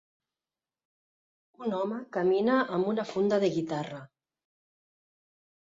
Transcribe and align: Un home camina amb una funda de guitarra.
Un 1.67 1.75
home 1.81 2.01
camina 2.19 2.57
amb 2.79 2.91
una 2.95 3.07
funda 3.13 3.41
de 3.45 3.55
guitarra. 3.61 4.05